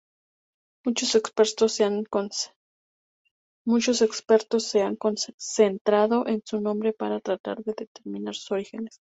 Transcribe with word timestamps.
Muchos 0.83 1.13
expertos 1.13 1.75
se 4.63 4.81
han 4.81 4.97
centrado 5.37 6.25
en 6.27 6.41
su 6.43 6.59
nombre 6.59 6.91
para 6.93 7.19
tratar 7.19 7.61
de 7.63 7.75
determinar 7.77 8.33
sus 8.33 8.49
orígenes. 8.49 8.97